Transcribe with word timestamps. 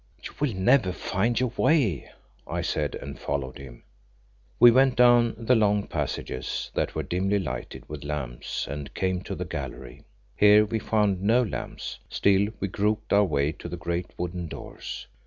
"You 0.23 0.31
will 0.39 0.55
never 0.55 0.91
find 0.93 1.39
your 1.39 1.53
way," 1.57 2.09
I 2.47 2.61
said, 2.63 2.95
and 2.95 3.19
followed 3.19 3.59
him. 3.59 3.83
We 4.59 4.71
went 4.71 4.95
down 4.95 5.35
the 5.37 5.53
long 5.55 5.85
passages 5.85 6.71
that 6.73 6.95
were 6.95 7.03
dimly 7.03 7.37
lighted 7.37 7.87
with 7.87 8.03
lamps 8.03 8.65
and 8.67 8.91
came 8.95 9.21
to 9.21 9.35
the 9.35 9.45
gallery. 9.45 10.03
Here 10.35 10.65
we 10.65 10.79
found 10.79 11.21
no 11.21 11.43
lamps; 11.43 11.99
still 12.09 12.47
we 12.59 12.67
groped 12.67 13.13
our 13.13 13.25
way 13.25 13.51
to 13.51 13.69
the 13.69 13.77
great 13.77 14.09
wooden 14.17 14.47
doors. 14.47 15.05